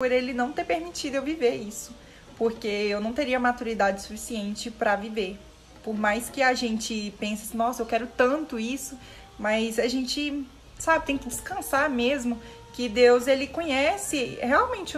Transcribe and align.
por 0.00 0.12
ele 0.12 0.32
não 0.32 0.52
ter 0.52 0.64
permitido 0.64 1.16
eu 1.16 1.22
viver 1.24 1.56
isso, 1.56 1.90
porque 2.36 2.68
eu 2.68 3.00
não 3.00 3.12
teria 3.12 3.40
maturidade 3.40 4.00
suficiente 4.00 4.70
para 4.70 4.94
viver. 4.94 5.36
Por 5.82 5.92
mais 5.92 6.30
que 6.30 6.40
a 6.40 6.54
gente 6.54 7.12
pense, 7.18 7.46
assim, 7.48 7.56
nossa, 7.58 7.82
eu 7.82 7.86
quero 7.86 8.06
tanto 8.06 8.60
isso, 8.60 8.96
mas 9.36 9.76
a 9.76 9.88
gente, 9.88 10.46
sabe, 10.78 11.04
tem 11.04 11.18
que 11.18 11.26
descansar 11.28 11.90
mesmo 11.90 12.40
que 12.74 12.88
Deus 12.88 13.26
ele 13.26 13.48
conhece 13.48 14.38
realmente 14.40 14.94
o 14.94 14.96